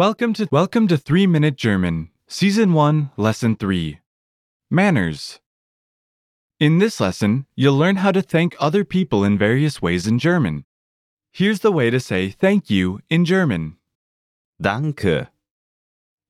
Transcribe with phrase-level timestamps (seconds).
[0.00, 4.00] Welcome to Welcome to 3 Minute German, Season 1, Lesson 3.
[4.70, 5.40] Manners.
[6.58, 10.64] In this lesson, you'll learn how to thank other people in various ways in German.
[11.30, 13.76] Here's the way to say thank you in German.
[14.58, 15.28] Danke.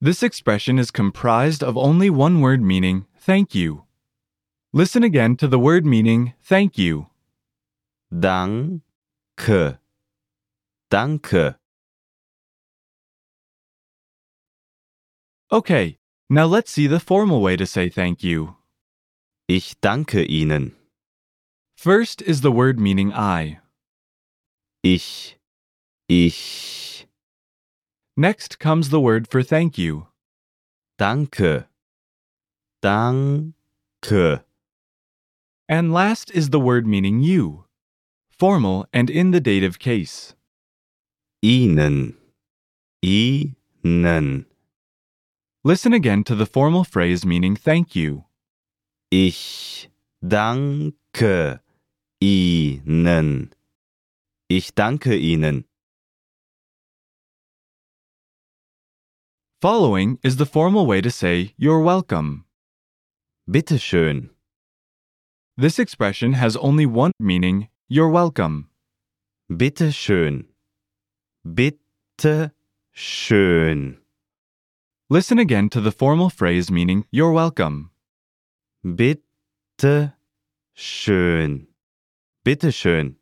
[0.00, 3.82] This expression is comprised of only one word meaning thank you.
[4.72, 7.08] Listen again to the word meaning thank you.
[8.16, 8.82] Danke.
[10.88, 11.56] Danke.
[15.52, 18.56] Okay, now let's see the formal way to say thank you.
[19.48, 20.72] Ich danke Ihnen.
[21.76, 23.60] First is the word meaning I.
[24.82, 25.36] Ich.
[26.08, 27.06] Ich.
[28.16, 30.08] Next comes the word for thank you.
[30.98, 31.66] Danke.
[32.82, 34.42] Danke.
[35.68, 37.66] And last is the word meaning you,
[38.30, 40.34] formal and in the dative case.
[41.40, 42.16] Ihnen.
[43.00, 44.46] Ihnen.
[45.66, 48.26] Listen again to the formal phrase meaning thank you.
[49.10, 49.90] Ich
[50.24, 51.58] danke
[52.22, 53.50] Ihnen.
[54.48, 55.64] Ich danke Ihnen.
[59.60, 62.44] Following is the formal way to say you're welcome.
[63.50, 64.30] Bitte schön.
[65.56, 68.68] This expression has only one meaning you're welcome.
[69.50, 70.44] Bitte schön.
[71.44, 72.52] Bitte
[72.92, 74.05] schön.
[75.08, 77.90] Listen again to the formal phrase meaning you're welcome.
[78.84, 80.14] Bitte
[80.76, 81.68] schön.
[82.44, 83.14] Bitte schön.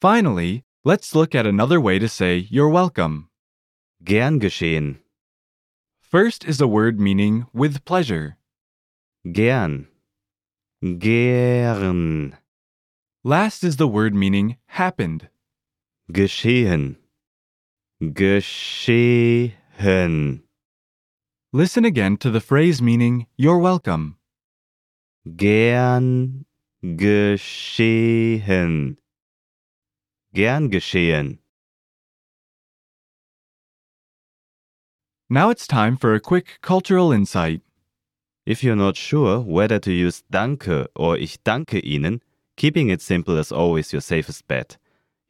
[0.00, 3.28] Finally, let's look at another way to say you're welcome.
[4.04, 5.00] Gern geschehen.
[6.00, 8.36] First is a word meaning with pleasure.
[9.24, 9.88] Gern.
[10.80, 12.36] Gern.
[13.24, 15.30] Last is the word meaning happened.
[16.12, 16.98] Geschehen.
[18.02, 19.52] Geschehen.
[21.50, 24.18] Listen again to the phrase meaning you're welcome.
[25.24, 26.44] Gern
[26.84, 27.38] geschehen.
[30.34, 31.38] Gern geschehen.
[35.30, 37.62] Now it's time for a quick cultural insight.
[38.44, 42.20] If you're not sure whether to use danke or ich danke Ihnen,
[42.58, 44.76] keeping it simple is always your safest bet.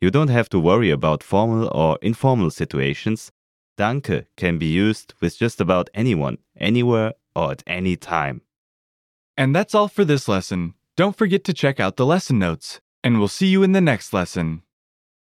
[0.06, 3.32] You don't have to worry about formal or informal situations.
[3.76, 8.42] Danke can be used with just about anyone, anywhere, or at any time.
[9.36, 10.74] And that's all for this lesson.
[10.96, 14.12] Don't forget to check out the lesson notes, and we'll see you in the next
[14.12, 14.62] lesson.